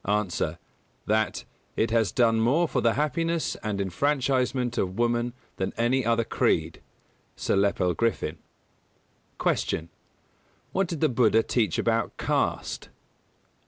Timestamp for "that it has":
1.05-2.11